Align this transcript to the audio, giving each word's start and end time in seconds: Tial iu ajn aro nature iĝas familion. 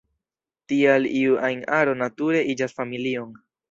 Tial 0.71 1.05
iu 1.21 1.37
ajn 1.51 1.63
aro 1.83 1.97
nature 2.03 2.45
iĝas 2.57 2.79
familion. 2.83 3.43